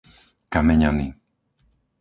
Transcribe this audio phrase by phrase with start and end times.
[0.53, 1.07] Kameňany